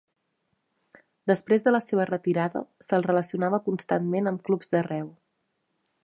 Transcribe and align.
Després 1.31 1.65
de 1.67 1.73
la 1.75 1.81
seva 1.83 2.07
retirada 2.11 2.63
se'l 2.87 3.05
relacionava 3.09 3.63
constantment 3.67 4.31
amb 4.31 4.45
clubs 4.49 4.73
d'arreu. 4.77 5.13